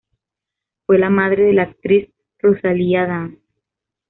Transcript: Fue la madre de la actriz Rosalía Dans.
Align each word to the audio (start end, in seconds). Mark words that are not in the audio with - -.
Fue 0.87 0.97
la 0.97 1.11
madre 1.11 1.43
de 1.43 1.53
la 1.53 1.61
actriz 1.61 2.09
Rosalía 2.39 3.05
Dans. 3.05 3.37